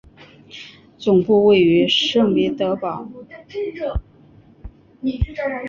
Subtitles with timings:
[0.97, 3.07] 总部位于圣彼得堡。